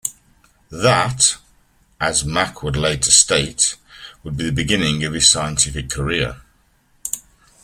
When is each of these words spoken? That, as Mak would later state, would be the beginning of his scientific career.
That, 0.71 1.37
as 1.99 2.25
Mak 2.25 2.63
would 2.63 2.75
later 2.75 3.11
state, 3.11 3.75
would 4.23 4.35
be 4.35 4.45
the 4.45 4.51
beginning 4.51 5.03
of 5.03 5.13
his 5.13 5.29
scientific 5.29 5.91
career. 5.91 6.37